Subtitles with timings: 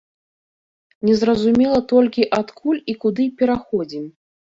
[1.09, 4.09] Незразумела толькі, адкуль і куды пераходзім.